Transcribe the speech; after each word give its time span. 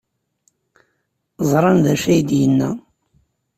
Ẓran 1.49 1.77
d 1.83 1.85
acu 1.93 2.07
ay 2.11 2.19
d-yenna? 2.29 2.69